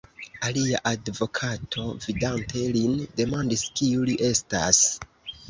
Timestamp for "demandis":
3.21-3.67